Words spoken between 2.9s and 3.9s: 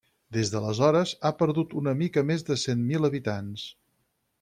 mil habitants.